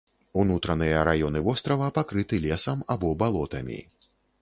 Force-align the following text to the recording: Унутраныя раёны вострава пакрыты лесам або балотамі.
Унутраныя 0.43 1.03
раёны 1.09 1.43
вострава 1.49 1.91
пакрыты 1.99 2.43
лесам 2.49 2.85
або 2.97 3.15
балотамі. 3.25 3.83